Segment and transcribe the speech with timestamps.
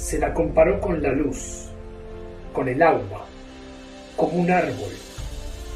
[0.00, 1.68] se la comparó con la luz,
[2.54, 3.26] con el agua,
[4.16, 4.92] como un árbol,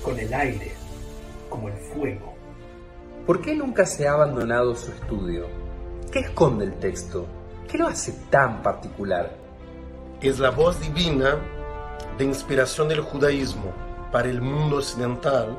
[0.02, 0.72] con el aire,
[1.50, 2.32] como el fuego.
[3.26, 5.46] ¿Por qué nunca se ha abandonado su estudio?
[6.10, 7.26] ¿Qué esconde el texto?
[7.70, 9.30] ¿Qué lo hace tan particular?
[10.22, 11.36] Es la voz divina
[12.16, 13.72] de inspiración del judaísmo
[14.10, 15.54] para el mundo occidental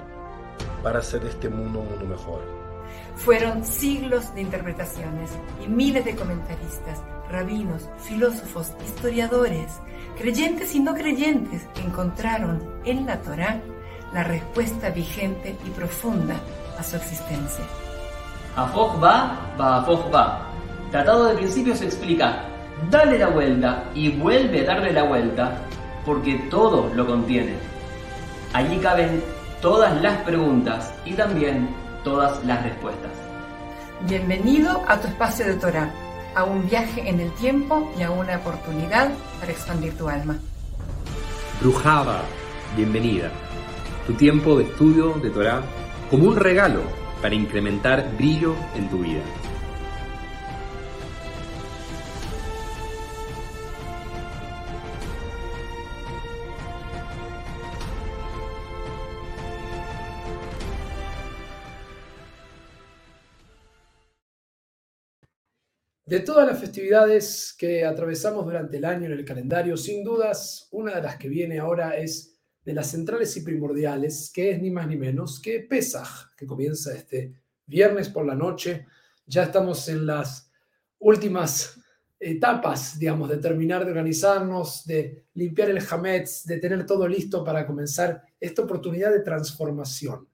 [0.82, 2.42] para hacer de este mundo un mundo mejor.
[3.16, 5.30] Fueron siglos de interpretaciones
[5.64, 9.80] y miles de comentaristas, rabinos, filósofos, historiadores,
[10.18, 13.62] creyentes y no creyentes encontraron en la Torá
[14.14, 16.36] la respuesta vigente y profunda
[16.80, 17.66] a su existencia.
[18.56, 20.48] Afoj va, va Afoj va.
[20.92, 22.46] Tratado de principios explica,
[22.90, 25.58] dale la vuelta y vuelve a darle la vuelta,
[26.06, 27.56] porque todo lo contiene.
[28.54, 29.22] Allí caben
[29.62, 31.68] todas las preguntas y también
[32.04, 33.12] todas las respuestas.
[34.02, 35.92] Bienvenido a tu espacio de Torah,
[36.36, 40.38] a un viaje en el tiempo y a una oportunidad para expandir tu alma.
[41.62, 42.22] Brujaba,
[42.76, 43.32] bienvenida.
[44.06, 45.62] Tu tiempo de estudio de Torah
[46.12, 46.82] como un regalo
[47.22, 49.22] para incrementar brillo en tu vida.
[66.08, 70.94] De todas las festividades que atravesamos durante el año en el calendario, sin dudas, una
[70.94, 74.88] de las que viene ahora es de las centrales y primordiales, que es ni más
[74.88, 77.34] ni menos que Pesaj, que comienza este
[77.66, 78.86] viernes por la noche.
[79.26, 80.52] Ya estamos en las
[81.00, 81.82] últimas
[82.20, 87.66] etapas, digamos, de terminar de organizarnos, de limpiar el Hametz, de tener todo listo para
[87.66, 90.30] comenzar esta oportunidad de transformación.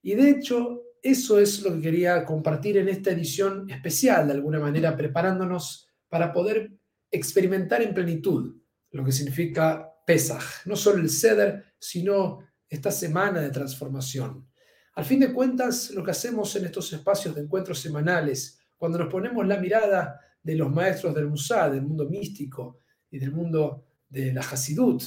[0.00, 4.58] Y de hecho, eso es lo que quería compartir en esta edición especial, de alguna
[4.58, 6.72] manera, preparándonos para poder
[7.10, 8.56] experimentar en plenitud
[8.90, 14.48] lo que significa Pesaj, no solo el Seder, sino esta semana de transformación.
[14.94, 19.08] Al fin de cuentas, lo que hacemos en estos espacios de encuentros semanales, cuando nos
[19.08, 24.32] ponemos la mirada de los maestros del Musá, del mundo místico y del mundo de
[24.32, 25.02] la Hasidut,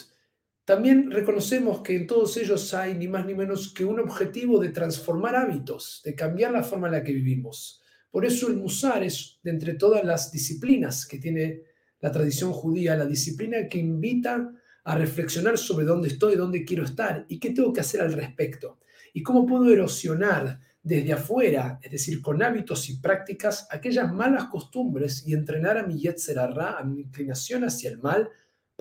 [0.66, 4.70] también reconocemos que en todos ellos hay ni más ni menos que un objetivo de
[4.70, 7.82] transformar hábitos, de cambiar la forma en la que vivimos.
[8.12, 11.64] Por eso el Musar es, de entre todas las disciplinas que tiene
[12.00, 14.52] la tradición judía, la disciplina que invita
[14.84, 18.80] a reflexionar sobre dónde estoy, dónde quiero estar y qué tengo que hacer al respecto.
[19.14, 25.26] Y cómo puedo erosionar desde afuera, es decir, con hábitos y prácticas, aquellas malas costumbres
[25.28, 28.30] y entrenar a mi yetzerarra, a mi inclinación hacia el mal,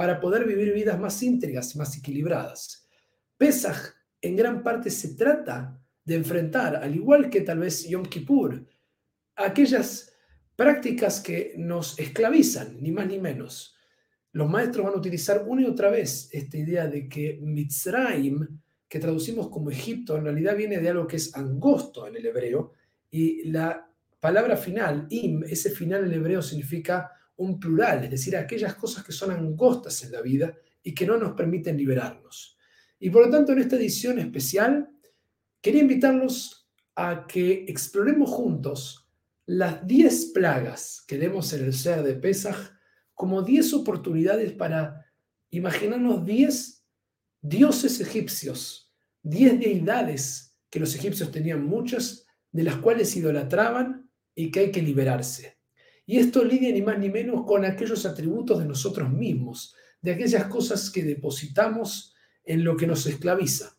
[0.00, 2.88] para poder vivir vidas más íntegras, más equilibradas.
[3.37, 3.77] Pesaj
[4.22, 8.66] en gran parte se trata de enfrentar, al igual que tal vez Yom Kippur,
[9.37, 10.11] aquellas
[10.56, 13.77] prácticas que nos esclavizan, ni más ni menos.
[14.33, 19.00] Los maestros van a utilizar una y otra vez esta idea de que Mitzrayim, que
[19.00, 22.72] traducimos como Egipto, en realidad viene de algo que es angosto en el hebreo,
[23.11, 23.87] y la
[24.19, 29.12] palabra final, im, ese final en hebreo significa un plural, es decir, aquellas cosas que
[29.12, 32.59] son angostas en la vida y que no nos permiten liberarnos.
[32.99, 34.91] Y por lo tanto, en esta edición especial,
[35.62, 39.09] quería invitarlos a que exploremos juntos
[39.47, 42.73] las 10 plagas que vemos en el ser de Pesaj
[43.15, 45.06] como 10 oportunidades para
[45.50, 46.84] imaginarnos 10
[47.41, 48.93] dioses egipcios,
[49.23, 54.83] 10 deidades que los egipcios tenían muchas, de las cuales idolatraban y que hay que
[54.83, 55.59] liberarse.
[56.10, 60.47] Y esto lidia ni más ni menos con aquellos atributos de nosotros mismos, de aquellas
[60.47, 63.78] cosas que depositamos en lo que nos esclaviza.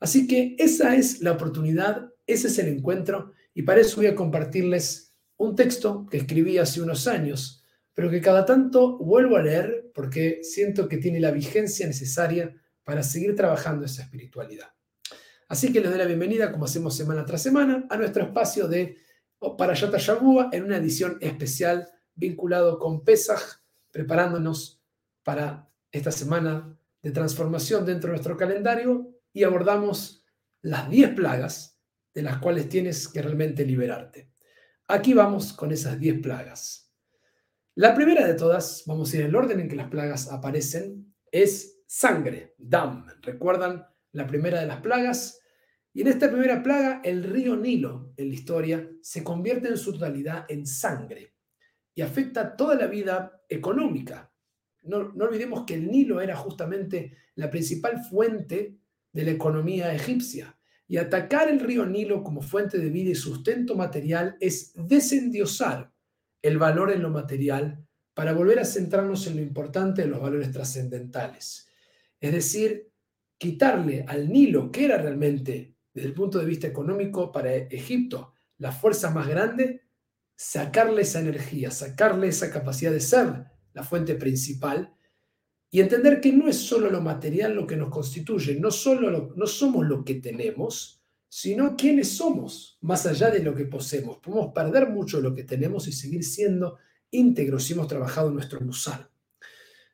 [0.00, 4.16] Así que esa es la oportunidad, ese es el encuentro, y para eso voy a
[4.16, 7.62] compartirles un texto que escribí hace unos años,
[7.94, 13.04] pero que cada tanto vuelvo a leer porque siento que tiene la vigencia necesaria para
[13.04, 14.70] seguir trabajando esa espiritualidad.
[15.46, 19.03] Así que les doy la bienvenida, como hacemos semana tras semana, a nuestro espacio de
[19.56, 23.40] para Yata Shabua en una edición especial vinculado con Pesaj,
[23.90, 24.82] preparándonos
[25.22, 30.24] para esta semana de transformación dentro de nuestro calendario y abordamos
[30.62, 31.78] las 10 plagas
[32.14, 34.30] de las cuales tienes que realmente liberarte.
[34.88, 36.92] Aquí vamos con esas 10 plagas.
[37.74, 41.14] La primera de todas, vamos a ir en el orden en que las plagas aparecen,
[41.30, 43.06] es sangre, dam.
[43.20, 45.40] ¿Recuerdan la primera de las plagas?
[45.94, 49.92] Y en esta primera plaga, el río Nilo, en la historia, se convierte en su
[49.92, 51.34] totalidad en sangre
[51.94, 54.32] y afecta toda la vida económica.
[54.82, 58.76] No, no, olvidemos que el Nilo era justamente la principal fuente
[59.12, 60.58] de la economía egipcia.
[60.88, 65.92] Y atacar el río Nilo como fuente de vida y sustento material es desendiosar
[66.42, 70.50] el valor en lo material para volver a centrarnos en lo importante de los valores
[70.50, 71.68] trascendentales.
[72.20, 72.90] Es decir,
[73.38, 78.72] quitarle al Nilo, que era realmente, desde el punto de vista económico para Egipto, la
[78.72, 79.82] fuerza más grande,
[80.36, 84.94] sacarle esa energía, sacarle esa capacidad de ser la fuente principal
[85.70, 89.46] y entender que no es solo lo material lo que nos constituye, no, solo no
[89.46, 94.18] somos lo que tenemos, sino quiénes somos, más allá de lo que poseemos.
[94.18, 96.78] Podemos perder mucho lo que tenemos y seguir siendo
[97.10, 99.08] íntegros si hemos trabajado nuestro musal.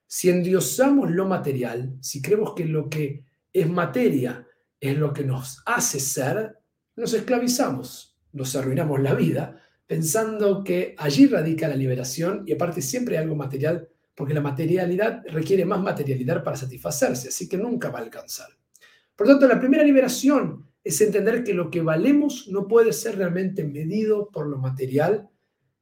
[0.06, 4.47] Si endiosamos lo material, si creemos que lo que es materia
[4.81, 6.56] es lo que nos hace ser,
[6.97, 13.19] nos esclavizamos, nos arruinamos la vida pensando que allí radica la liberación y aparte siempre
[13.19, 17.99] hay algo material porque la materialidad requiere más materialidad para satisfacerse, así que nunca va
[17.99, 18.49] a alcanzar.
[19.17, 23.65] Por tanto, la primera liberación es entender que lo que valemos no puede ser realmente
[23.65, 25.29] medido por lo material,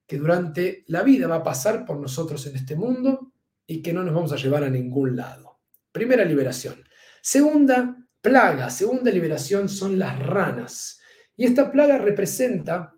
[0.07, 3.33] que durante la vida va a pasar por nosotros en este mundo
[3.67, 5.59] y que no nos vamos a llevar a ningún lado.
[5.93, 6.83] Primera liberación.
[7.21, 11.01] Segunda plaga, segunda liberación son las ranas.
[11.37, 12.95] Y esta plaga representa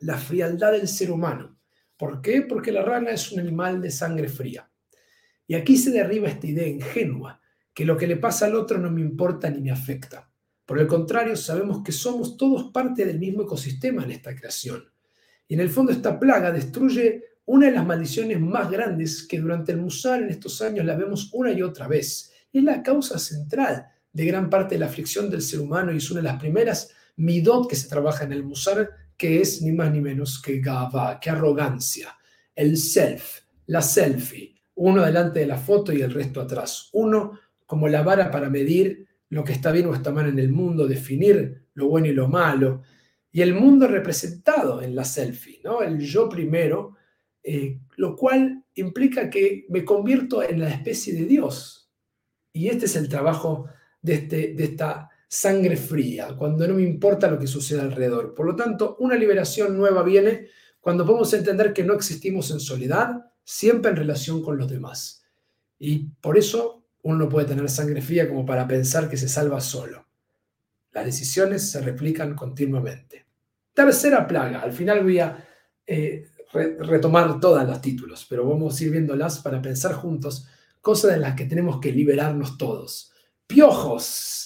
[0.00, 1.58] la frialdad del ser humano.
[1.96, 2.42] ¿Por qué?
[2.42, 4.68] Porque la rana es un animal de sangre fría.
[5.46, 7.40] Y aquí se derriba esta idea ingenua,
[7.72, 10.28] que lo que le pasa al otro no me importa ni me afecta.
[10.64, 14.84] Por el contrario, sabemos que somos todos parte del mismo ecosistema en esta creación.
[15.46, 19.72] Y en el fondo esta plaga destruye una de las maldiciones más grandes que durante
[19.72, 22.32] el Musar en estos años la vemos una y otra vez.
[22.52, 26.10] es la causa central de gran parte de la aflicción del ser humano y es
[26.10, 29.92] una de las primeras midot que se trabaja en el Musar que es ni más
[29.92, 32.16] ni menos que gava, que arrogancia,
[32.54, 37.88] el self, la selfie, uno delante de la foto y el resto atrás, uno como
[37.88, 41.68] la vara para medir lo que está bien o está mal en el mundo, definir
[41.74, 42.82] lo bueno y lo malo,
[43.30, 45.82] y el mundo representado en la selfie, ¿no?
[45.82, 46.96] el yo primero,
[47.42, 51.90] eh, lo cual implica que me convierto en la especie de Dios.
[52.52, 53.68] Y este es el trabajo
[54.02, 58.34] de, este, de esta sangre fría, cuando no me importa lo que suceda alrededor.
[58.34, 60.48] Por lo tanto, una liberación nueva viene
[60.80, 65.24] cuando podemos entender que no existimos en soledad, siempre en relación con los demás.
[65.78, 69.60] Y por eso uno no puede tener sangre fría como para pensar que se salva
[69.60, 70.06] solo.
[70.92, 73.24] Las decisiones se replican continuamente.
[73.72, 75.44] Tercera plaga, al final voy a
[75.86, 80.46] eh, retomar todos los títulos, pero vamos a ir viéndolas para pensar juntos
[80.80, 83.11] cosas de las que tenemos que liberarnos todos.
[83.52, 84.42] Piojos,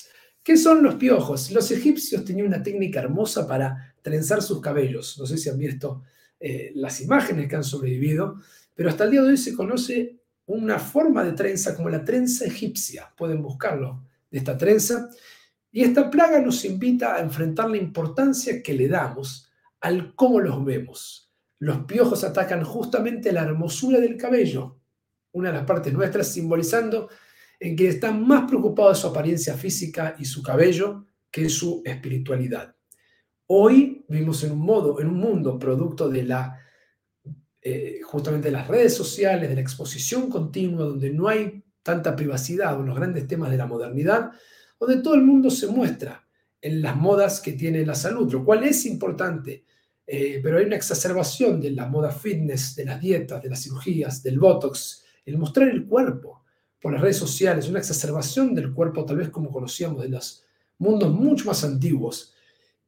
[0.47, 1.51] ¿Qué son los piojos?
[1.51, 5.19] Los egipcios tenían una técnica hermosa para trenzar sus cabellos.
[5.19, 6.05] No sé si han visto
[6.39, 8.41] eh, las imágenes que han sobrevivido,
[8.73, 12.45] pero hasta el día de hoy se conoce una forma de trenza como la trenza
[12.45, 13.13] egipcia.
[13.17, 15.11] Pueden buscarlo de esta trenza.
[15.73, 19.49] Y esta plaga nos invita a enfrentar la importancia que le damos
[19.81, 21.33] al cómo los vemos.
[21.59, 24.79] Los piojos atacan justamente la hermosura del cabello,
[25.33, 27.09] una de las partes nuestras simbolizando
[27.59, 32.75] en que está más preocupado de su apariencia física y su cabello que su espiritualidad.
[33.49, 36.61] Hoy vivimos en un modo, en un mundo producto de la
[37.69, 42.79] eh, justamente de las redes sociales, de la exposición continua, donde no hay tanta privacidad,
[42.79, 44.31] o los grandes temas de la modernidad,
[44.79, 46.25] donde todo el mundo se muestra
[46.61, 49.65] en las modas que tiene la salud, lo cual es importante,
[50.07, 54.23] eh, pero hay una exacerbación de la moda fitness, de las dietas, de las cirugías,
[54.23, 56.45] del botox, el mostrar el cuerpo,
[56.87, 60.45] por las redes sociales, una exacerbación del cuerpo, tal vez como conocíamos de los
[60.79, 62.33] mundos mucho más antiguos.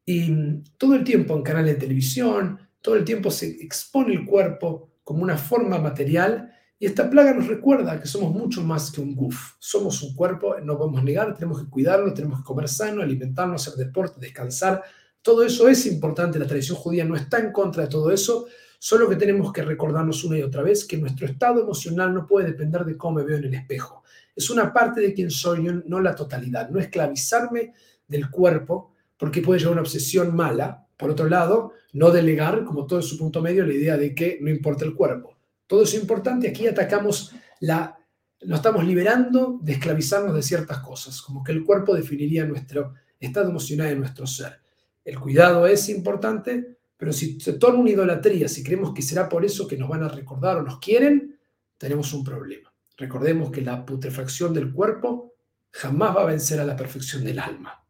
[0.07, 4.89] Y todo el tiempo en canales de televisión, todo el tiempo se expone el cuerpo
[5.03, 9.17] como una forma material y esta plaga nos recuerda que somos mucho más que un
[9.17, 9.55] goof.
[9.59, 13.85] Somos un cuerpo, no podemos negar, tenemos que cuidarlo, tenemos que comer sano, alimentarnos, hacer
[13.85, 14.81] deporte, descansar.
[15.23, 18.47] Todo eso es importante, la tradición judía no está en contra de todo eso,
[18.79, 22.47] Solo que tenemos que recordarnos una y otra vez que nuestro estado emocional no puede
[22.47, 24.05] depender de cómo me veo en el espejo.
[24.35, 26.71] Es una parte de quien soy no la totalidad.
[26.71, 27.75] No esclavizarme
[28.07, 30.87] del cuerpo porque puede llevar una obsesión mala.
[30.97, 34.39] Por otro lado, no delegar, como todo en su punto medio, la idea de que
[34.41, 35.37] no importa el cuerpo.
[35.67, 36.49] Todo es importante.
[36.49, 37.97] Aquí atacamos la...
[38.43, 43.51] Nos estamos liberando de esclavizarnos de ciertas cosas, como que el cuerpo definiría nuestro estado
[43.51, 44.61] emocional de nuestro ser.
[45.05, 49.45] El cuidado es importante, pero si se torna una idolatría, si creemos que será por
[49.45, 51.39] eso que nos van a recordar o nos quieren,
[51.79, 52.75] tenemos un problema.
[52.97, 55.35] Recordemos que la putrefacción del cuerpo
[55.71, 57.85] jamás va a vencer a la perfección del alma.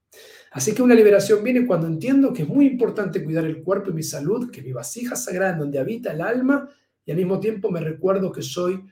[0.53, 3.95] Así que una liberación viene cuando entiendo que es muy importante cuidar el cuerpo y
[3.95, 6.69] mi salud, que mi vasija sagrada en donde habita el alma,
[7.05, 8.85] y al mismo tiempo me recuerdo que soy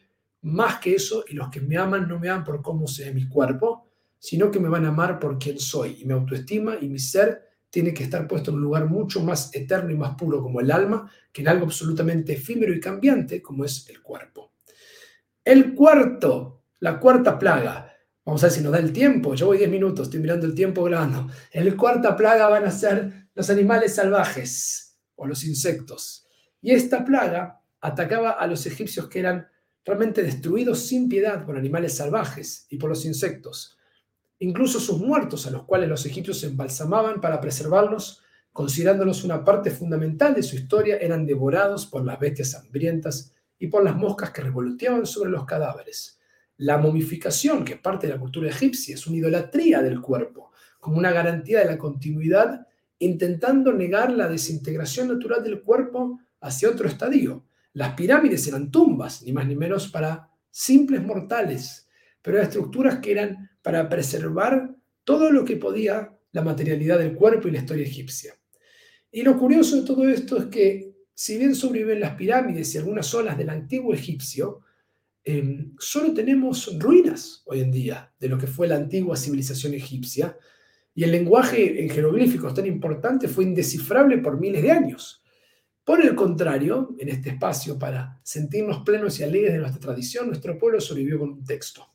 [0.42, 3.28] más que eso y los que me aman no me aman por cómo sea mi
[3.28, 3.86] cuerpo,
[4.18, 7.45] sino que me van a amar por quien soy y mi autoestima y mi ser
[7.76, 10.70] tiene que estar puesto en un lugar mucho más eterno y más puro como el
[10.70, 14.54] alma, que en algo absolutamente efímero y cambiante como es el cuerpo.
[15.44, 19.58] El cuarto, la cuarta plaga, vamos a ver si nos da el tiempo, yo voy
[19.58, 21.28] 10 minutos, estoy mirando el tiempo grabando.
[21.50, 26.26] El cuarta plaga van a ser los animales salvajes o los insectos.
[26.62, 29.48] Y esta plaga atacaba a los egipcios que eran
[29.84, 33.75] realmente destruidos sin piedad por animales salvajes y por los insectos.
[34.38, 40.34] Incluso sus muertos, a los cuales los egipcios embalsamaban para preservarlos, considerándolos una parte fundamental
[40.34, 45.06] de su historia, eran devorados por las bestias hambrientas y por las moscas que revoloteaban
[45.06, 46.18] sobre los cadáveres.
[46.58, 50.98] La momificación, que es parte de la cultura egipcia, es una idolatría del cuerpo, como
[50.98, 52.66] una garantía de la continuidad,
[52.98, 57.44] intentando negar la desintegración natural del cuerpo hacia otro estadio.
[57.72, 61.85] Las pirámides eran tumbas, ni más ni menos para simples mortales,
[62.26, 67.46] pero eran estructuras que eran para preservar todo lo que podía la materialidad del cuerpo
[67.46, 68.34] y la historia egipcia.
[69.12, 73.14] Y lo curioso de todo esto es que, si bien sobreviven las pirámides y algunas
[73.14, 74.62] olas del antiguo egipcio,
[75.22, 80.36] em, solo tenemos ruinas hoy en día de lo que fue la antigua civilización egipcia,
[80.96, 85.22] y el lenguaje en jeroglíficos tan importante fue indescifrable por miles de años.
[85.84, 90.58] Por el contrario, en este espacio, para sentirnos plenos y alegres de nuestra tradición, nuestro
[90.58, 91.92] pueblo sobrevivió con un texto.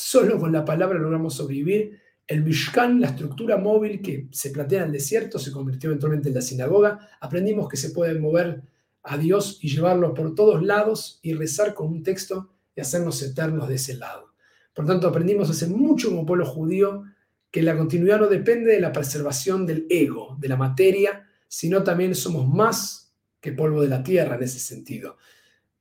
[0.00, 2.00] Solo con la palabra logramos sobrevivir.
[2.24, 6.36] El Mishkan, la estructura móvil que se plantea en el desierto, se convirtió eventualmente en
[6.36, 7.00] la sinagoga.
[7.20, 8.62] Aprendimos que se puede mover
[9.02, 13.68] a Dios y llevarlo por todos lados y rezar con un texto y hacernos eternos
[13.68, 14.34] de ese lado.
[14.72, 17.02] Por tanto, aprendimos hace mucho como pueblo judío
[17.50, 22.14] que la continuidad no depende de la preservación del ego, de la materia, sino también
[22.14, 25.16] somos más que polvo de la tierra en ese sentido.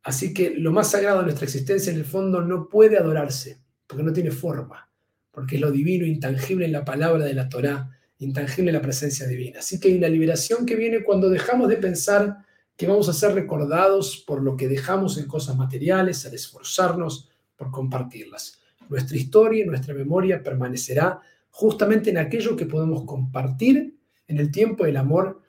[0.02, 4.04] Así que lo más sagrado de nuestra existencia en el fondo no puede adorarse, porque
[4.04, 4.90] no tiene forma,
[5.32, 7.90] porque es lo divino, intangible en la palabra de la Torá,
[8.20, 9.60] intangible en la presencia divina.
[9.60, 12.38] Así que hay una liberación que viene cuando dejamos de pensar
[12.76, 17.72] que vamos a ser recordados por lo que dejamos en cosas materiales, al esforzarnos por
[17.72, 18.60] compartirlas.
[18.90, 24.86] Nuestra historia y nuestra memoria permanecerá justamente en aquello que podemos compartir en el tiempo
[24.86, 25.42] del amor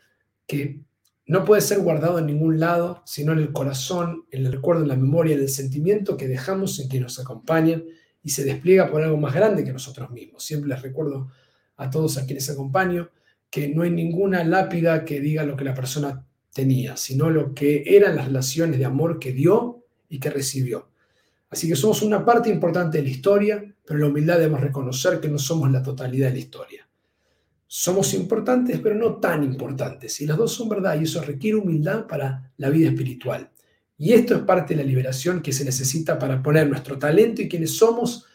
[0.47, 0.81] que
[1.27, 4.89] no puede ser guardado en ningún lado, sino en el corazón, en el recuerdo, en
[4.89, 7.85] la memoria, en el sentimiento que dejamos en quienes nos acompañan
[8.29, 10.45] y se despliega por algo más grande que nosotros mismos.
[10.45, 11.31] Siempre les recuerdo
[11.79, 13.09] a todos a quienes acompaño
[13.49, 17.85] que no hay ninguna lápida que diga lo que la persona tenía, sino lo que
[17.87, 20.91] eran las relaciones de amor que dio y que recibió.
[21.49, 25.31] Así que somos una parte importante de la historia, pero la humildad debemos reconocer que
[25.31, 26.87] no somos la totalidad de la historia.
[27.67, 30.21] Somos importantes, pero no tan importantes.
[30.21, 33.51] Y las dos son verdad y eso requiere humildad para la vida espiritual.
[33.99, 37.49] Y esto es parte de la liberación que se necesita para poner nuestro talento y
[37.49, 38.27] quienes somos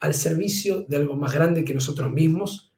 [0.00, 2.72] al servicio de algo más grande que nosotros mismos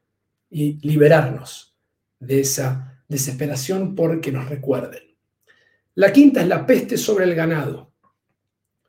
[0.50, 1.74] y liberarnos
[2.20, 5.02] de esa desesperación porque nos recuerden.
[5.94, 7.92] La quinta es la peste sobre el ganado.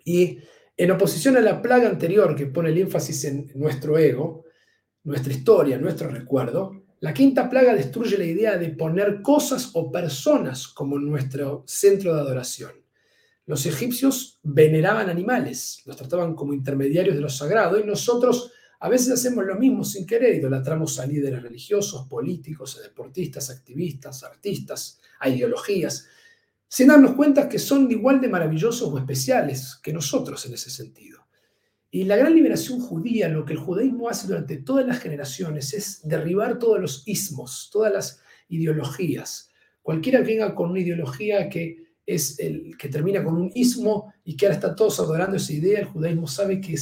[0.03, 0.39] Y
[0.75, 4.45] en oposición a la plaga anterior que pone el énfasis en nuestro ego,
[5.03, 10.67] nuestra historia, nuestro recuerdo, la quinta plaga destruye la idea de poner cosas o personas
[10.67, 12.71] como nuestro centro de adoración.
[13.49, 19.09] Los egipcios veneraban animales, los trataban como intermediarios de lo sagrado y nosotros a veces
[19.09, 26.05] hacemos lo mismo sin querer, idolatramos a líderes religiosos, políticos, deportistas, activistas, artistas, a ideologías,
[26.67, 31.25] sin darnos cuenta que son igual de maravillosos o especiales que nosotros en ese sentido.
[31.89, 36.07] Y la gran liberación judía, lo que el judaísmo hace durante todas las generaciones, es
[36.07, 39.49] derribar todos los ismos, todas las ideologías.
[39.81, 44.35] Cualquiera que venga con una ideología que es el que termina con un ismo y
[44.35, 46.75] que ahora está todos adorando esa idea, el judaísmo sabe que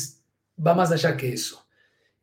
[0.66, 1.68] va más allá que eso.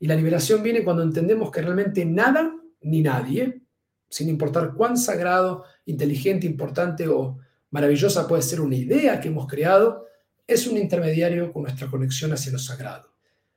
[0.00, 3.60] Y la liberación viene cuando entendemos que realmente nada ni nadie,
[4.08, 7.38] sin importar cuán sagrado, inteligente, importante o
[7.70, 10.06] maravillosa puede ser una idea que hemos creado,
[10.46, 13.12] es un intermediario con nuestra conexión hacia lo sagrado.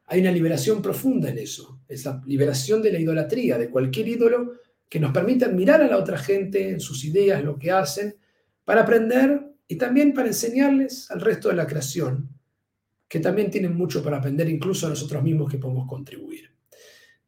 [0.07, 4.53] Hay una liberación profunda en eso, es la liberación de la idolatría, de cualquier ídolo
[4.89, 8.15] que nos permita admirar a la otra gente en sus ideas, lo que hacen,
[8.67, 12.27] para aprender y también para enseñarles al resto de la creación,
[13.07, 16.51] que también tienen mucho para aprender, incluso a nosotros mismos que podemos contribuir.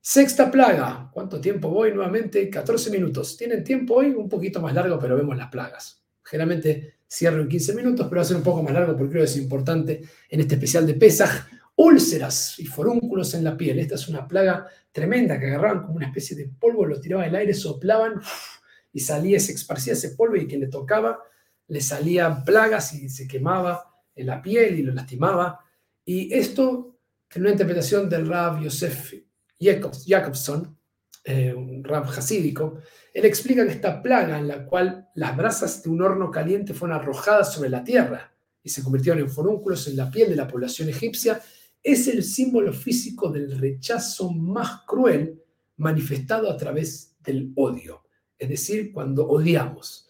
[0.02, 1.10] Sexta plaga.
[1.14, 1.94] ¿Cuánto tiempo voy?
[1.94, 3.38] Nuevamente 14 minutos.
[3.38, 4.08] ¿Tienen tiempo hoy?
[4.08, 6.04] Un poquito más largo, pero vemos las plagas.
[6.22, 9.38] Generalmente cierro en 15 minutos, pero va un poco más largo porque creo que es
[9.38, 11.48] importante en este especial de Pesaj.
[11.78, 13.80] Úlceras y forúnculos en la piel.
[13.80, 17.36] Esta es una plaga tremenda que agarraban como una especie de polvo, lo tiraban al
[17.36, 18.20] aire, soplaban
[18.92, 21.20] y salía, se esparcía ese polvo y quien le tocaba
[21.70, 25.64] le salían plagas y se quemaba en la piel y lo lastimaba.
[26.04, 26.98] Y esto,
[27.32, 29.14] en una interpretación del Rav Yosef
[29.60, 30.78] Jacobson,
[31.24, 32.80] eh, un rab hasídico,
[33.14, 36.98] él explica que esta plaga en la cual las brasas de un horno caliente fueron
[36.98, 40.90] arrojadas sobre la tierra y se convirtieron en forúnculos en la piel de la población
[40.90, 41.40] egipcia,
[41.84, 45.42] es el símbolo físico del rechazo más cruel
[45.78, 48.04] manifestado a través del odio.
[48.40, 50.08] Es decir, cuando odiamos.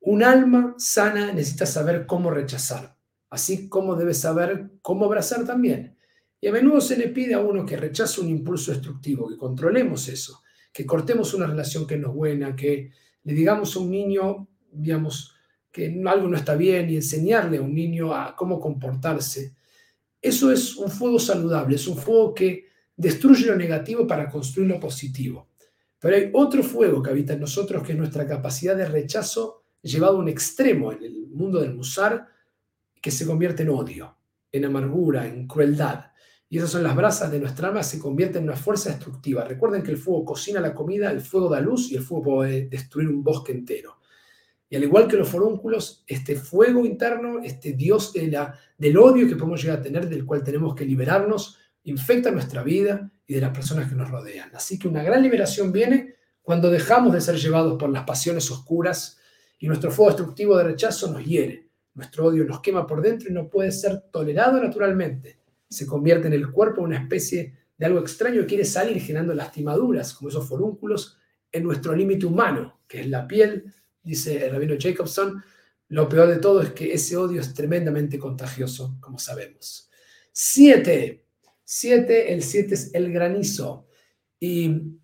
[0.00, 2.96] Un alma sana necesita saber cómo rechazar,
[3.30, 5.96] así como debe saber cómo abrazar también.
[6.40, 10.08] Y a menudo se le pide a uno que rechace un impulso destructivo, que controlemos
[10.08, 10.42] eso,
[10.72, 12.90] que cortemos una relación que no es buena, que
[13.22, 15.36] le digamos a un niño, digamos,
[15.70, 19.54] que algo no está bien y enseñarle a un niño a cómo comportarse.
[20.20, 22.66] Eso es un fuego saludable, es un fuego que
[22.96, 25.51] destruye lo negativo para construir lo positivo.
[26.02, 30.16] Pero hay otro fuego que habita en nosotros, que es nuestra capacidad de rechazo llevado
[30.16, 32.26] a un extremo en el mundo del musar,
[33.00, 34.16] que se convierte en odio,
[34.50, 36.06] en amargura, en crueldad.
[36.48, 39.44] Y esas son las brasas de nuestra alma, se convierten en una fuerza destructiva.
[39.44, 42.66] Recuerden que el fuego cocina la comida, el fuego da luz y el fuego puede
[42.66, 43.98] destruir un bosque entero.
[44.68, 49.28] Y al igual que los forúnculos, este fuego interno, este Dios de la, del odio
[49.28, 53.50] que podemos llegar a tener, del cual tenemos que liberarnos, infecta nuestra vida de las
[53.50, 54.50] personas que nos rodean.
[54.54, 59.18] Así que una gran liberación viene cuando dejamos de ser llevados por las pasiones oscuras
[59.58, 61.68] y nuestro fuego destructivo de rechazo nos hiere.
[61.94, 66.34] Nuestro odio nos quema por dentro y no puede ser tolerado naturalmente se convierte en
[66.34, 71.18] el cuerpo una especie de algo extraño que quiere salir generando lastimaduras, como esos forúnculos,
[71.50, 73.72] en nuestro límite humano, que es la piel,
[74.02, 75.42] dice el rabino Jacobson.
[75.88, 79.90] Lo peor de todo es que ese odio es tremendamente contagioso, como sabemos.
[80.30, 81.26] Siete.
[81.74, 83.86] Siete, el siete es el granizo.
[84.38, 84.98] Y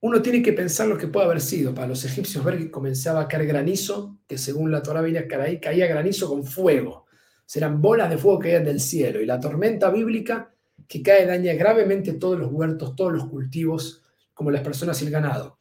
[0.00, 1.74] uno tiene que pensar lo que puede haber sido.
[1.74, 5.88] Para los egipcios ver que comenzaba a caer granizo, que según la Torah venía caía
[5.88, 7.06] granizo con fuego
[7.44, 9.20] serán bolas de fuego que caen del cielo.
[9.20, 10.54] Y la tormenta bíblica
[10.86, 14.00] que cae daña gravemente todos los huertos, todos los cultivos,
[14.32, 15.58] como las personas y el ganado.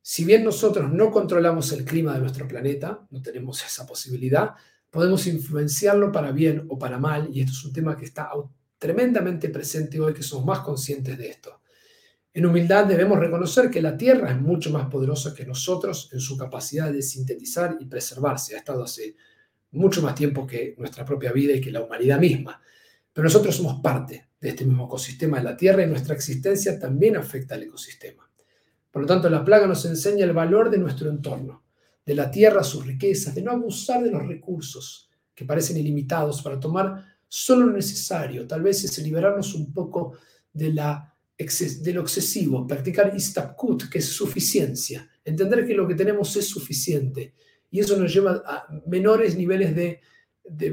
[0.00, 4.52] Si bien nosotros no controlamos el clima de nuestro planeta, no tenemos esa posibilidad,
[4.88, 8.30] podemos influenciarlo para bien o para mal, y esto es un tema que está
[8.78, 11.60] tremendamente presente hoy, que somos más conscientes de esto.
[12.32, 16.36] En humildad debemos reconocer que la Tierra es mucho más poderosa que nosotros en su
[16.36, 18.54] capacidad de sintetizar y preservarse.
[18.54, 19.16] Ha estado hace
[19.70, 22.60] mucho más tiempo que nuestra propia vida y que la humanidad misma.
[23.10, 27.16] Pero nosotros somos parte de este mismo ecosistema de la Tierra y nuestra existencia también
[27.16, 28.30] afecta al ecosistema.
[28.90, 31.64] Por lo tanto, la plaga nos enseña el valor de nuestro entorno,
[32.04, 36.60] de la Tierra, sus riquezas, de no abusar de los recursos que parecen ilimitados para
[36.60, 40.18] tomar solo lo necesario, tal vez es liberarnos un poco
[40.52, 46.34] de, la, de lo excesivo, practicar istakut, que es suficiencia, entender que lo que tenemos
[46.36, 47.34] es suficiente
[47.70, 50.00] y eso nos lleva a menores niveles de,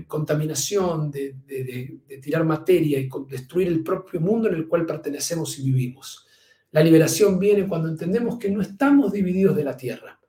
[0.08, 6.28] contaminación, de, tirar materia y destruir el propio mundo en el cual pertenecemos y vivimos.
[6.72, 10.20] La liberación viene cuando entendemos que no estamos divididos de la tierra.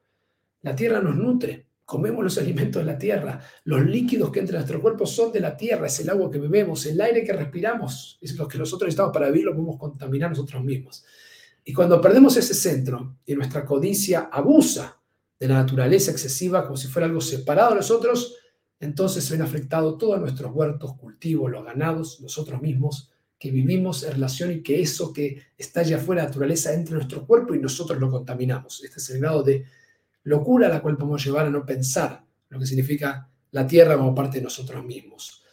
[0.62, 4.61] La tierra nos nutre, comemos los alimentos de la tierra, los líquidos que entran en
[4.62, 8.18] nuestro cuerpo son de la tierra, es el agua que bebemos, el aire que respiramos,
[8.20, 11.05] es lo que nosotros necesitamos para vivir, lo podemos contaminar nosotros mismos.
[11.64, 14.99] Y cuando perdemos ese centro y nuestra codicia abusa
[15.38, 18.37] de la naturaleza excesiva como si fuera algo separado de nosotros,
[18.81, 24.12] entonces se ven afectados todos nuestros huertos, cultivos, los ganados, nosotros mismos, que vivimos en
[24.12, 27.55] relación y que eso que está allá afuera de la naturaleza entre en nuestro cuerpo
[27.55, 28.83] y nosotros lo contaminamos.
[28.83, 29.64] Este es el grado de
[30.24, 34.14] locura a la cual podemos llevar a no pensar lo que significa la tierra como
[34.14, 35.44] parte de nosotros mismos.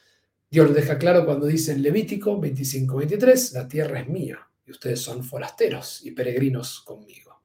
[0.49, 4.99] Dios lo deja claro cuando dice en Levítico 25-23, la tierra es mía y ustedes
[4.99, 7.43] son forasteros y peregrinos conmigo.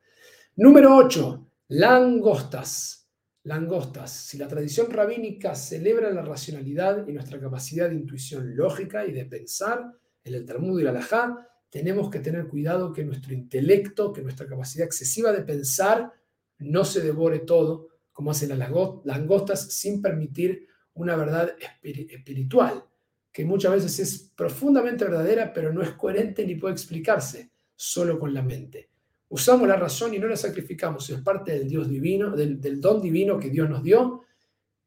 [0.57, 3.09] Número 8, Langostas.
[3.45, 4.11] Langostas.
[4.11, 9.25] Si la tradición rabínica celebra la racionalidad y nuestra capacidad de intuición lógica y de
[9.27, 9.93] pensar,
[10.25, 14.47] en el Talmud y la Halajá, tenemos que tener cuidado que nuestro intelecto, que nuestra
[14.47, 16.13] capacidad excesiva de pensar
[16.59, 18.71] no se devore todo, como hacen las
[19.05, 22.85] langostas, sin permitir una verdad espiritual,
[23.31, 28.33] que muchas veces es profundamente verdadera, pero no es coherente ni puede explicarse solo con
[28.33, 28.89] la mente.
[29.29, 31.11] Usamos la razón y no la sacrificamos.
[31.11, 34.23] Es parte del Dios divino, del, don divino que Dios nos dio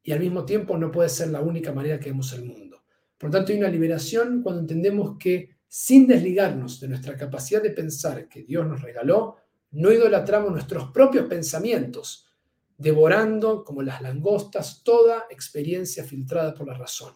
[0.02, 2.84] y al mismo tiempo no puede ser la única manera que vemos el mundo.
[3.18, 7.72] Por lo tanto, hay una liberación cuando entendemos que sin desligarnos de nuestra capacidad de
[7.72, 9.38] pensar que Dios nos regaló,
[9.72, 12.28] no idolatramos nuestros propios pensamientos,
[12.78, 17.14] devorando como las langostas toda experiencia filtrada por la razón.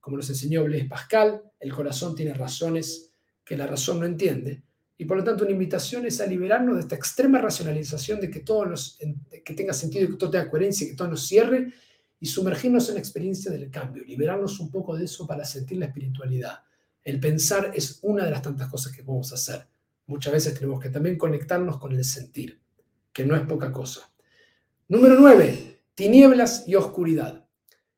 [0.00, 3.12] Como nos enseñó Blaise Pascal, el corazón tiene razones
[3.44, 4.62] que la razón no entiende,
[5.00, 8.40] y por lo tanto, una invitación es a liberarnos de esta extrema racionalización de que
[8.40, 8.98] todo nos,
[9.44, 11.72] que tenga sentido, que todo tenga coherencia, que todo nos cierre
[12.18, 15.86] y sumergirnos en la experiencia del cambio, liberarnos un poco de eso para sentir la
[15.86, 16.62] espiritualidad.
[17.04, 19.68] El pensar es una de las tantas cosas que podemos hacer
[20.08, 22.60] muchas veces tenemos que también conectarnos con el sentir,
[23.12, 24.10] que no es poca cosa.
[24.88, 25.82] Número 9.
[25.94, 27.46] Tinieblas y oscuridad.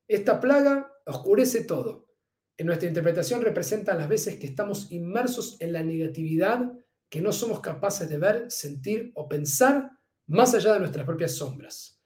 [0.06, 2.08] Esta plaga oscurece todo.
[2.56, 6.72] En nuestra interpretación representa las veces que estamos inmersos en la negatividad
[7.08, 9.90] que no somos capaces de ver, sentir o pensar
[10.26, 12.00] más allá de nuestras propias sombras.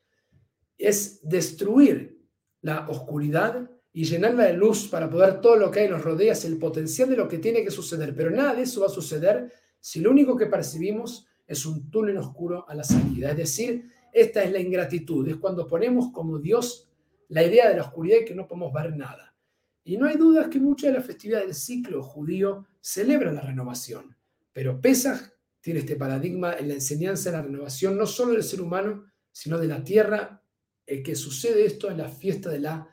[0.77, 2.21] Es destruir
[2.61, 6.45] la oscuridad y llenarla de luz para poder todo lo que hay nos rodea, es
[6.45, 8.15] el potencial de lo que tiene que suceder.
[8.15, 9.53] Pero nada de eso va a suceder
[9.85, 13.33] si lo único que percibimos es un túnel oscuro a la salida.
[13.33, 16.89] Es decir, esta es la ingratitud, es cuando ponemos como Dios
[17.29, 19.37] la idea de la oscuridad y que no podemos ver nada.
[19.85, 24.17] Y no hay dudas que muchas de las festividades del ciclo judío celebran la renovación.
[24.55, 25.21] Pero Pesach
[25.61, 29.59] tiene este paradigma en la enseñanza de la renovación, no solo del ser humano, sino
[29.59, 30.43] de la tierra,
[30.87, 32.89] el que sucede esto en la fiesta de la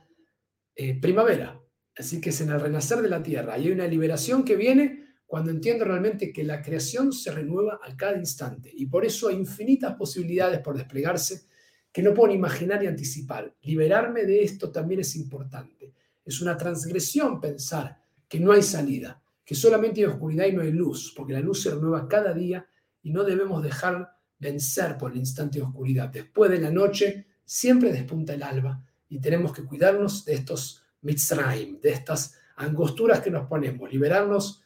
[0.76, 1.58] eh, primavera.
[1.96, 3.58] Así que es en el renacer de la tierra.
[3.58, 5.01] Y hay una liberación que viene
[5.32, 8.70] cuando entiendo realmente que la creación se renueva a cada instante.
[8.76, 11.44] Y por eso hay infinitas posibilidades por desplegarse
[11.90, 13.56] que no puedo imaginar y anticipar.
[13.62, 15.94] Liberarme de esto también es importante.
[16.26, 20.74] Es una transgresión pensar que no hay salida que solamente hay oscuridad y no hay
[20.74, 22.68] luz, porque la luz se renueva cada día
[23.02, 26.10] y no debemos dejar vencer por el instante de oscuridad.
[26.10, 31.80] Después de la noche siempre despunta el alba y tenemos que cuidarnos de estos mitzrayim,
[31.80, 34.62] de estas angosturas que nos ponemos, liberarnos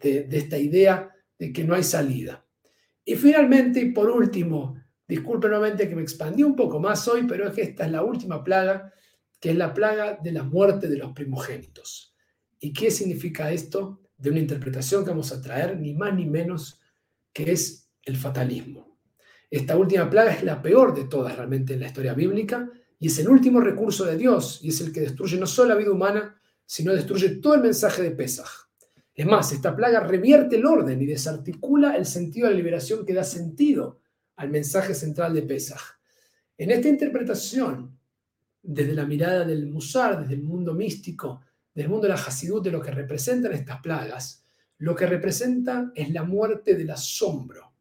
[0.00, 2.44] de, esta idea de que no hay salida.
[3.04, 7.48] Y finalmente, y por último, disculpen nuevamente que me expandí un poco más hoy, pero
[7.48, 8.92] es que esta es la última plaga,
[9.40, 12.14] que es la plaga de la muerte de los primogénitos.
[12.60, 14.00] ¿Y qué significa esto?
[14.18, 16.80] de una interpretación que vamos a traer, ni más ni menos,
[17.32, 18.98] que es el fatalismo.
[19.50, 23.18] Esta última plaga es la peor de todas realmente en la historia bíblica y es
[23.20, 26.38] el último recurso de Dios y es el que destruye no solo la vida humana,
[26.66, 28.67] sino destruye todo el mensaje de Pesaj.
[29.18, 33.12] Es más, esta plaga revierte el orden y desarticula el sentido de la liberación que
[33.12, 33.98] da sentido
[34.36, 35.80] al mensaje central de Pesaj.
[36.56, 37.98] En esta interpretación,
[38.62, 41.40] desde la mirada del Musar, desde el mundo místico,
[41.74, 44.44] del mundo de la Hasidut, de lo que representan estas plagas,
[44.78, 47.72] lo que representa es la muerte del asombro,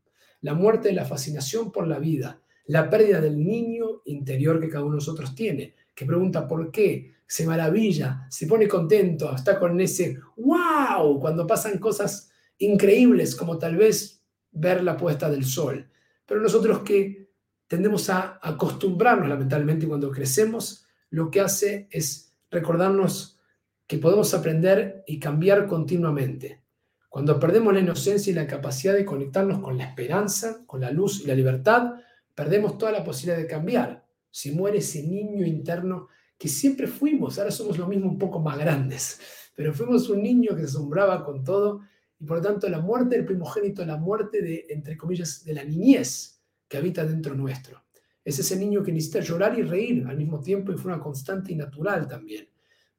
[0.41, 4.85] la muerte de la fascinación por la vida, la pérdida del niño interior que cada
[4.85, 9.79] uno de nosotros tiene, que pregunta por qué, se maravilla, se pone contento, está con
[9.81, 15.89] ese wow cuando pasan cosas increíbles como tal vez ver la puesta del sol.
[16.25, 17.29] Pero nosotros que
[17.67, 23.39] tendemos a acostumbrarnos lamentablemente cuando crecemos, lo que hace es recordarnos
[23.85, 26.63] que podemos aprender y cambiar continuamente.
[27.09, 31.21] Cuando perdemos la inocencia y la capacidad de conectarnos con la esperanza, con la luz
[31.21, 31.93] y la libertad,
[32.35, 34.05] perdemos toda la posibilidad de cambiar.
[34.29, 38.57] Si muere ese niño interno que siempre fuimos, ahora somos lo mismo un poco más
[38.57, 39.19] grandes,
[39.55, 41.81] pero fuimos un niño que se asombraba con todo
[42.19, 45.63] y por lo tanto la muerte del primogénito, la muerte de, entre comillas, de la
[45.63, 47.83] niñez que habita dentro nuestro.
[48.23, 51.53] Es ese niño que necesita llorar y reír al mismo tiempo y fue una constante
[51.53, 52.47] y natural también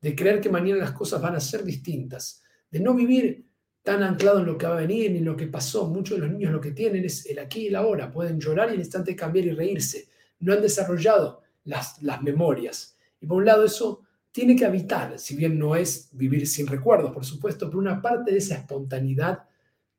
[0.01, 3.47] de creer que mañana las cosas van a ser distintas, de no vivir
[3.83, 5.89] tan anclado en lo que va a venir ni en lo que pasó.
[5.89, 8.69] Muchos de los niños lo que tienen es el aquí y el ahora, pueden llorar
[8.69, 10.09] y al instante cambiar y reírse.
[10.41, 12.98] No han desarrollado las, las memorias.
[13.21, 14.03] Y por un lado eso
[14.33, 18.33] tiene que habitar, si bien no es vivir sin recuerdos, por supuesto, pero una parte
[18.33, 19.45] de esa espontaneidad,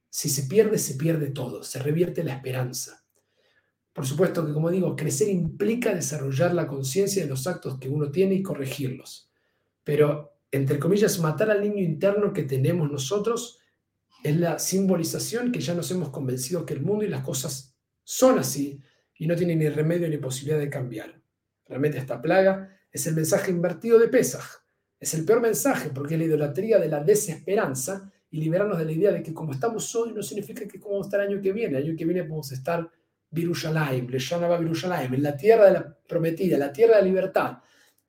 [0.10, 3.04] si se pierde, se pierde todo, se revierte la esperanza.
[3.92, 8.12] Por supuesto que, como digo, crecer implica desarrollar la conciencia de los actos que uno
[8.12, 9.30] tiene y corregirlos
[9.90, 13.60] pero, entre comillas, matar al niño interno que tenemos nosotros
[14.24, 18.38] es la simbolización que ya nos hemos convencido que el mundo y las cosas son
[18.38, 18.80] así
[19.16, 21.20] y no tienen ni remedio ni posibilidad de cambiar.
[21.66, 24.44] Realmente esta plaga es el mensaje invertido de Pesaj.
[25.00, 28.92] Es el peor mensaje porque es la idolatría de la desesperanza y liberarnos de la
[28.92, 31.42] idea de que como estamos hoy no significa que como vamos a estar el año
[31.42, 31.78] que viene.
[31.78, 32.90] El año que viene podemos estar
[33.32, 37.58] Virushalayim, Virushalayim, en la tierra de la prometida, la tierra de la libertad.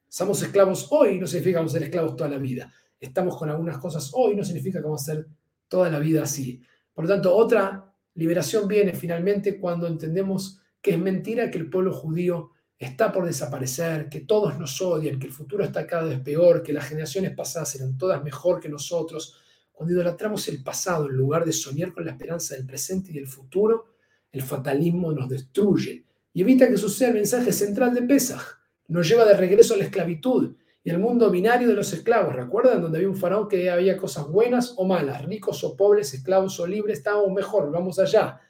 [0.08, 2.72] Somos esclavos hoy, no significa que vamos a ser esclavos toda la vida.
[2.98, 5.26] Estamos con algunas cosas hoy, no significa que vamos a ser
[5.68, 6.60] toda la vida así.
[6.92, 11.92] Por lo tanto, otra liberación viene finalmente cuando entendemos que es mentira que el pueblo
[11.92, 16.62] judío está por desaparecer, que todos nos odian, que el futuro está cada vez peor,
[16.62, 19.36] que las generaciones pasadas eran todas mejor que nosotros.
[19.70, 23.28] Cuando idolatramos el pasado en lugar de soñar con la esperanza del presente y del
[23.28, 23.96] futuro,
[24.32, 29.24] el fatalismo nos destruye y evita que suceda el mensaje central de Pesaj nos lleva
[29.24, 32.34] de regreso a la esclavitud y al mundo binario de los esclavos.
[32.34, 32.80] ¿Recuerdan?
[32.82, 36.66] Donde había un faraón que había cosas buenas o malas, ricos o pobres, esclavos o
[36.66, 38.40] libres, estábamos mejor, vamos allá.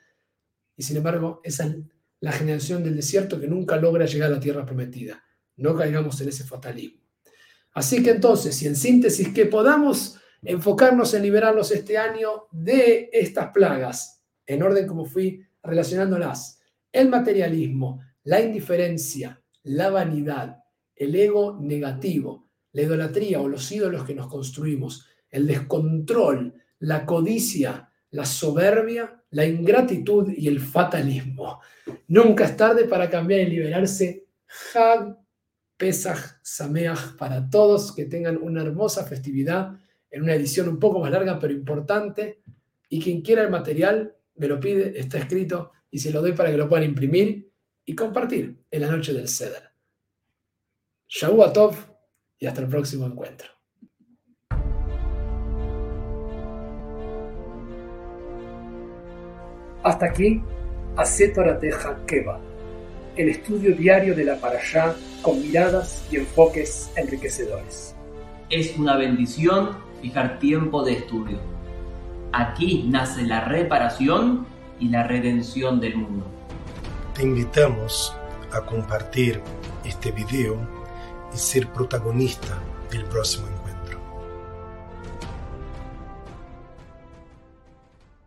[0.77, 1.77] Y sin embargo, esa es
[2.20, 5.22] la generación del desierto que nunca logra llegar a la tierra prometida.
[5.56, 7.00] No caigamos en ese fatalismo.
[7.72, 13.50] Así que entonces, y en síntesis, que podamos enfocarnos en liberarnos este año de estas
[13.52, 16.61] plagas en orden como fui relacionándolas.
[16.92, 20.64] El materialismo, la indiferencia, la vanidad,
[20.96, 27.89] el ego negativo, la idolatría o los ídolos que nos construimos, el descontrol, la codicia,
[28.11, 31.61] la soberbia, la ingratitud y el fatalismo.
[32.09, 34.27] Nunca es tarde para cambiar y liberarse.
[34.75, 35.16] Hag
[35.77, 39.73] Pesach Sameach para todos, que tengan una hermosa festividad
[40.11, 42.42] en una edición un poco más larga pero importante.
[42.88, 46.51] Y quien quiera el material, me lo pide, está escrito y se lo doy para
[46.51, 47.51] que lo puedan imprimir
[47.85, 49.70] y compartir en la noche del Ceder.
[51.53, 51.77] Tov
[52.38, 53.60] y hasta el próximo encuentro.
[59.83, 60.43] Hasta aquí,
[60.97, 62.38] Acetorateja Keva,
[63.16, 67.95] el estudio diario de la Parashá con miradas y enfoques enriquecedores.
[68.51, 71.38] Es una bendición fijar tiempo de estudio.
[72.33, 74.47] Aquí nace la reparación
[74.79, 76.27] y la redención del mundo.
[77.14, 78.14] Te invitamos
[78.53, 79.40] a compartir
[79.85, 80.59] este video
[81.33, 82.59] y ser protagonista
[82.90, 83.60] del próximo encuentro.